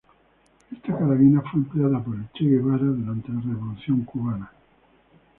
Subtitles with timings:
[0.71, 4.51] Esta carabina fue empleada por el Che Guevara durante la Revolución Cubana.